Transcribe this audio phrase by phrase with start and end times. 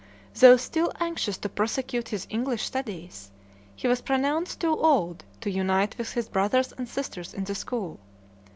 [0.33, 3.29] Though still anxious to prosecute his English studies,
[3.75, 7.99] he was pronounced too old to unite with his brothers and sisters in the school.